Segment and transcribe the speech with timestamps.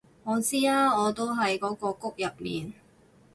[0.23, 2.73] 我知啊我都喺嗰個谷入面